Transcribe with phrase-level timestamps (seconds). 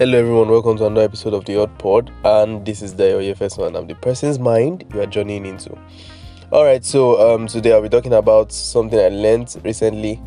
[0.00, 3.58] Hello everyone, welcome to another episode of the Odd Pod, and this is the first
[3.58, 3.76] one.
[3.76, 5.78] I'm the person's mind you are joining into.
[6.50, 10.20] Alright, so um today I'll be talking about something I learned recently.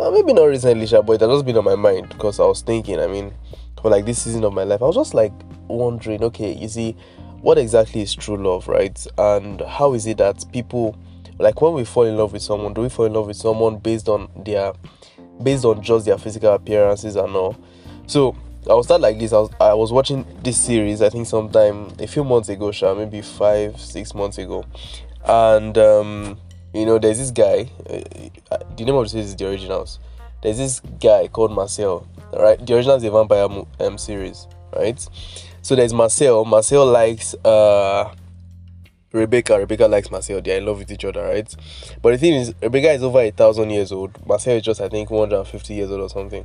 [0.00, 2.62] Uh, maybe not recently, but it has just been on my mind because I was
[2.62, 3.32] thinking, I mean,
[3.80, 5.32] for like this season of my life, I was just like
[5.68, 6.96] wondering, okay, you see,
[7.42, 9.06] what exactly is true love, right?
[9.18, 10.98] And how is it that people
[11.38, 13.76] like when we fall in love with someone, do we fall in love with someone
[13.76, 14.72] based on their
[15.44, 17.56] based on just their physical appearances and all?
[18.08, 18.34] So
[18.68, 19.32] I was start like this.
[19.32, 22.94] I was, I was watching this series, I think sometime a few months ago, Sha,
[22.94, 24.64] maybe five, six months ago.
[25.24, 26.38] And, um,
[26.72, 27.68] you know, there's this guy,
[28.50, 29.98] uh, the name of the series is The Originals.
[30.42, 32.64] There's this guy called Marcel, right?
[32.64, 33.48] The Originals is a vampire
[33.80, 35.08] um, series, right?
[35.62, 36.44] So there's Marcel.
[36.44, 38.14] Marcel likes uh,
[39.12, 39.58] Rebekah.
[39.58, 40.40] Rebekah likes Marcel.
[40.40, 41.52] They're in love with each other, right?
[42.00, 44.24] But the thing is, Rebekah is over a thousand years old.
[44.26, 46.44] Marcel is just, I think, 150 years old or something.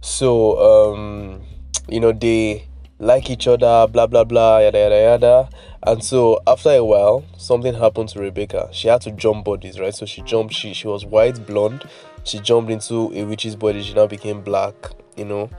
[0.00, 1.42] So, um,
[1.88, 2.66] you know, they
[2.98, 5.48] like each other, blah blah blah, yada yada yada.
[5.84, 8.68] And so after a while, something happened to Rebekah.
[8.72, 9.94] She had to jump bodies, right?
[9.94, 10.54] So she jumped.
[10.54, 11.88] She she was white, blonde.
[12.24, 13.82] She jumped into a witch's body.
[13.82, 14.74] She now became black.
[15.16, 15.50] You know,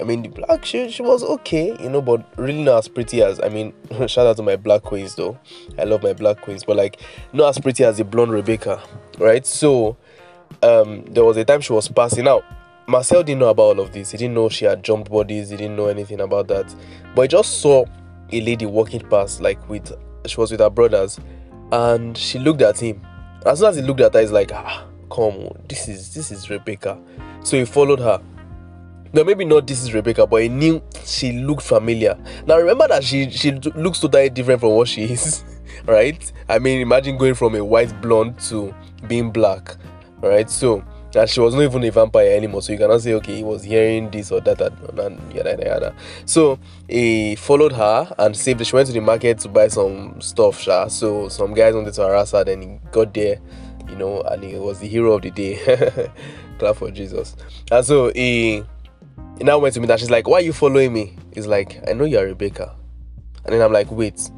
[0.00, 3.22] I mean, the black she she was okay, you know, but really not as pretty
[3.22, 3.74] as I mean.
[4.06, 5.38] shout out to my black queens though.
[5.78, 7.00] I love my black queens, but like
[7.32, 8.82] not as pretty as the blonde Rebekah,
[9.18, 9.44] right?
[9.44, 9.96] So
[10.62, 12.44] um, there was a time she was passing out
[12.92, 14.10] Marcel didn't know about all of this.
[14.10, 15.48] He didn't know she had jumped bodies.
[15.48, 16.74] He didn't know anything about that.
[17.14, 17.86] But he just saw
[18.30, 19.90] a lady walking past, like with
[20.26, 21.18] she was with her brothers,
[21.72, 23.00] and she looked at him.
[23.46, 26.50] As soon as he looked at her, he's like, ah, come, this is this is
[26.50, 27.00] Rebekah.
[27.42, 28.20] So he followed her.
[29.14, 32.18] No, maybe not this is Rebekah, but he knew she looked familiar.
[32.46, 35.44] Now remember that she she looks totally different from what she is,
[35.86, 36.30] right?
[36.46, 38.74] I mean, imagine going from a white blonde to
[39.08, 39.76] being black,
[40.20, 40.50] right?
[40.50, 42.62] So and she was not even a vampire anymore.
[42.62, 45.94] So you cannot say, okay, he was hearing this or that and yada yada yada.
[46.24, 48.64] So he followed her and saved her.
[48.64, 50.88] She went to the market to buy some stuff, sha.
[50.88, 53.38] So some guys wanted to harass her, then he got there,
[53.88, 56.10] you know, and he was the hero of the day.
[56.58, 57.36] Clap for Jesus.
[57.70, 58.62] And so he,
[59.38, 61.16] he now went to me and she's like, Why are you following me?
[61.34, 62.76] He's like, I know you're Rebekah.
[63.44, 64.30] And then I'm like, wait,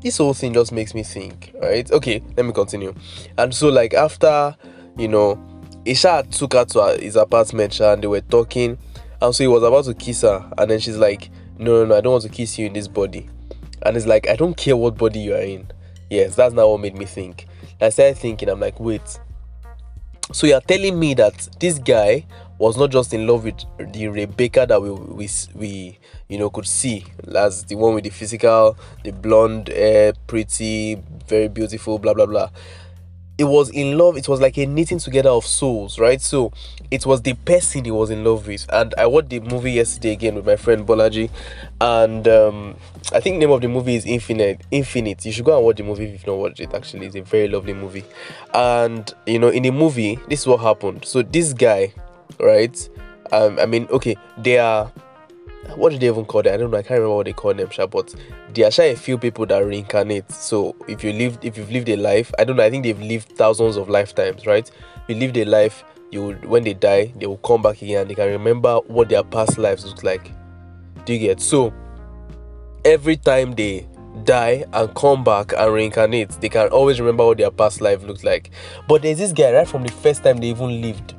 [0.00, 1.90] this whole thing just makes me think, right?
[1.90, 2.94] Okay, let me continue.
[3.38, 4.56] And so like after,
[4.96, 5.42] you know,
[5.84, 8.78] Isha took her to his apartment and they were talking.
[9.20, 10.50] And so he was about to kiss her.
[10.56, 12.88] And then she's like, No, no, no, I don't want to kiss you in this
[12.88, 13.28] body.
[13.82, 15.70] And it's like, I don't care what body you are in.
[16.10, 17.46] Yes, that's not what made me think.
[17.80, 19.18] I started thinking, I'm like, wait.
[20.32, 23.62] So you're telling me that this guy was not just in love with
[23.92, 28.10] the Rebekah that we we, we you know could see as the one with the
[28.10, 30.94] physical, the blonde hair, pretty,
[31.26, 32.48] very beautiful, blah blah blah
[33.36, 36.20] it was in love it was like a knitting together of souls right?
[36.20, 36.52] So
[36.90, 38.66] it was the person he was in love with.
[38.72, 41.30] And i watched the movie yesterday again with my friend bolaji.
[41.80, 42.76] And um,
[43.12, 45.24] i think name of the movie is infinite infinite.
[45.24, 47.06] You should go and watch the movie if you've not watched it actually.
[47.06, 48.04] It's a very lovely movie.
[48.52, 51.04] And you know in the movie this is what happened.
[51.04, 51.92] So this guy
[52.40, 52.88] right
[53.32, 54.90] um, i mean okay they are
[55.76, 56.54] what do they even call them?
[56.54, 56.78] I don't know.
[56.78, 58.14] I can't remember what they call them, but
[58.54, 60.30] there are a few people that reincarnate.
[60.30, 62.62] So if you lived, if you've lived a life, I don't know.
[62.62, 64.70] I think they've lived thousands of lifetimes, right?
[65.08, 65.84] You lived a life.
[66.10, 68.08] You when they die, they will come back again.
[68.08, 70.30] They can remember what their past lives looked like.
[71.04, 71.40] Do you get?
[71.40, 71.72] So
[72.84, 73.86] every time they
[74.24, 78.22] die and come back and reincarnate, they can always remember what their past life looked
[78.24, 78.50] like.
[78.88, 81.14] But there's this guy right from the first time they even lived.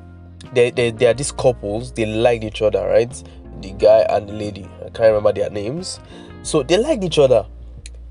[0.53, 3.23] They, they, they are these couples, they liked each other, right?
[3.65, 4.69] The guy and the lady.
[4.79, 5.99] I can't remember their names.
[6.43, 7.45] So they liked each other.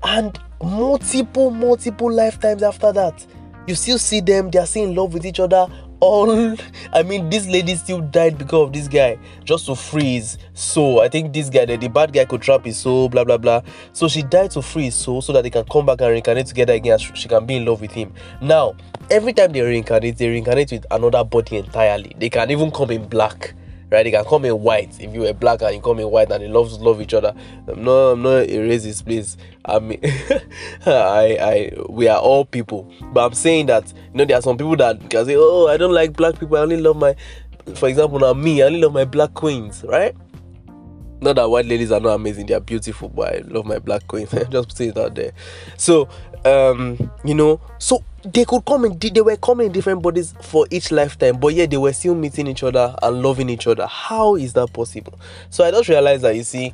[0.03, 3.25] And multiple, multiple lifetimes after that,
[3.67, 5.67] you still see them, they are still in love with each other.
[6.01, 6.55] All
[6.93, 10.37] I mean, this lady still died because of this guy, just to freeze.
[10.53, 13.37] So I think this guy, the, the bad guy, could trap his soul, blah blah
[13.37, 13.61] blah.
[13.93, 16.47] So she died to free his soul so that they can come back and reincarnate
[16.47, 16.99] together again.
[16.99, 18.13] She can be in love with him.
[18.41, 18.75] Now,
[19.09, 22.13] every time they reincarnate, they reincarnate with another body entirely.
[22.19, 23.55] They can even come in black
[23.91, 24.03] right?
[24.03, 24.99] They can come in white.
[24.99, 27.33] If you were black and you come in white and they love love each other,
[27.67, 29.37] I'm not I'm not a racist, please.
[29.65, 29.99] I mean,
[30.85, 34.57] I I we are all people, but I'm saying that you know there are some
[34.57, 36.57] people that can say, oh, I don't like black people.
[36.57, 37.15] I only love my,
[37.75, 40.15] for example, now me, I only love my black queens, right?
[41.21, 44.07] Not that white ladies are not amazing; they are beautiful, but I love my black
[44.07, 44.31] queens.
[44.49, 45.31] Just say it out there.
[45.77, 46.09] So,
[46.43, 50.65] um, you know, so they could come in they were coming in different bodies for
[50.71, 53.85] each lifetime but yet they were still meeting each other and loving each other.
[53.85, 55.19] How is that possible?
[55.49, 56.73] So i just realized that you see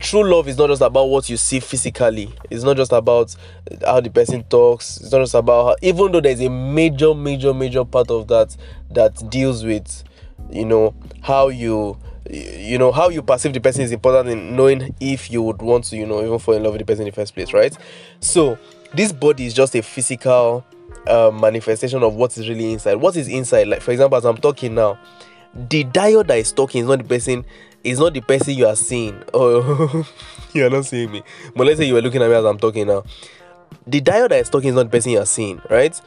[0.00, 2.32] true love is not just about what you see physically.
[2.50, 3.34] It's not just about
[3.84, 4.98] how the person talks.
[5.00, 8.56] It's not just about how, even though there's a major major major part of that
[8.90, 10.02] that deals with
[10.50, 11.98] you know how you
[12.30, 15.84] you know how you perceive the person is important in knowing if you would want
[15.84, 17.76] to you know even fall in love with the person in the first place right?
[18.20, 18.58] So
[18.94, 20.64] this body is just a physical
[21.08, 24.36] uh, manifestation of what is really inside what is inside like for example as i'm
[24.36, 24.98] talking now
[25.54, 27.44] the diode that is talking is not the person
[27.84, 30.06] is not the person you are seeing oh
[30.52, 31.22] you are not seeing me
[31.54, 33.02] but let's say you are looking at me as i'm talking now
[33.86, 36.00] the diode that is talking is not the person you are seeing right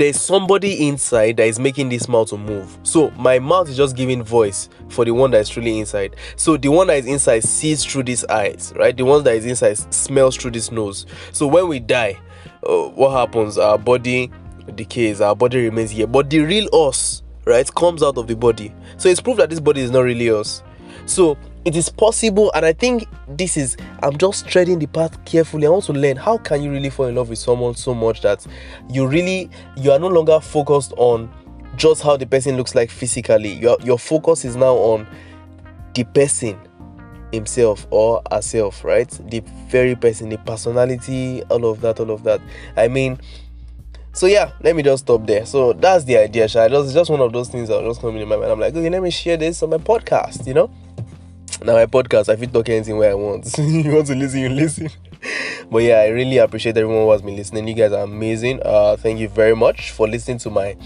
[0.00, 2.78] there's somebody inside that is making this mouth to move.
[2.84, 6.16] So my mouth is just giving voice for the one that is truly inside.
[6.36, 8.96] So the one that is inside sees through these eyes, right?
[8.96, 11.04] The one that is inside smells through this nose.
[11.32, 12.18] So when we die,
[12.62, 13.58] uh, what happens?
[13.58, 14.30] Our body
[14.74, 18.72] decays, our body remains here, but the real us, right, comes out of the body.
[18.96, 20.62] So it's proof that this body is not really us.
[21.06, 25.66] So it is possible and i think this is i'm just treading the path carefully
[25.66, 28.22] i want to learn how can you really fall in love with someone so much
[28.22, 28.46] that
[28.88, 31.30] you really you are no longer focused on
[31.76, 35.06] just how the person looks like physically your, your focus is now on
[35.94, 36.58] the person
[37.32, 39.08] himself or herself right?
[39.30, 42.40] The very person the personality all of that all of that.
[42.76, 43.20] I mean
[44.12, 45.46] so yeah let me just stop there.
[45.46, 46.68] So that's the idea Sha.
[46.68, 48.50] just just one of those things that just coming in my mind.
[48.52, 50.70] I'm like okay let me share this on my podcast you know?
[51.62, 53.46] Now my podcast i fit talk anything where i want.
[53.58, 54.88] You want to listen you listen.
[55.70, 57.68] But yeah i really appreciate everyone who has been listening.
[57.68, 58.60] You guys are amazing.
[58.64, 60.76] Uh thank you very much for listening to my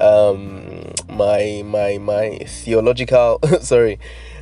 [0.00, 3.98] um my my my theological sorry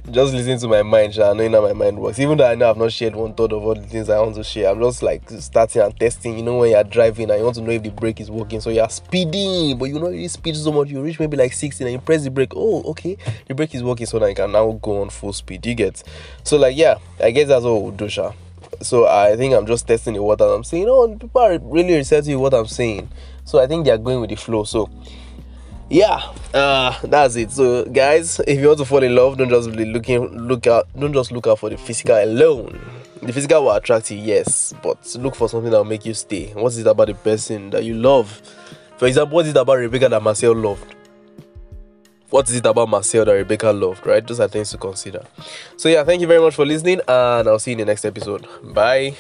[0.09, 2.21] just listening to my mind, I knowing how my mind works.
[2.21, 4.37] Even though I know I've not shared one third of all the things I want
[4.37, 6.37] to share, I'm just like starting and testing.
[6.37, 8.61] You know, when you're driving and you want to know if the brake is working,
[8.61, 11.83] so you're speeding, but you know you speed so much, you reach maybe like 60
[11.83, 12.53] and you press the brake.
[12.55, 13.17] Oh, okay,
[13.49, 15.67] the brake is working, so now you can now go on full speed.
[15.67, 16.05] You get
[16.45, 18.33] so like yeah, I guess that's what we'll do, Sha.
[18.83, 20.45] So I think I'm just testing the water.
[20.45, 23.09] I'm saying, oh, people are really receptive to what I'm saying.
[23.45, 24.63] So I think they are going with the flow.
[24.65, 24.89] So
[25.89, 26.21] yeah
[26.53, 27.51] uh that's it.
[27.51, 30.89] So guys if you want to fall in love don't just be looking look out
[30.99, 32.81] don't just look out for the physical alone.
[33.23, 36.53] The physical will attract you yes but look for something that will make you stay.
[36.55, 38.31] What is it about the person that you love?
[38.97, 40.95] For example what is it about rebekah that marcel loved?
[42.31, 44.27] What is it about marcel that rebekah loved right?
[44.27, 45.25] Those are things to consider.
[45.77, 48.05] So yeah thank you very much for listening and i'll see you in the next
[48.05, 48.47] episode.
[48.75, 49.15] Bye